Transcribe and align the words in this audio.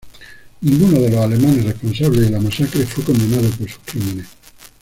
Ninguno 0.61 0.99
de 0.99 1.11
los 1.11 1.19
alemanes 1.23 1.63
responsables 1.63 2.21
de 2.21 2.31
la 2.31 2.39
masacre 2.39 2.87
fue 2.87 3.03
condenado 3.03 3.47
por 3.51 3.69
sus 3.69 3.79
crímenes. 3.85 4.25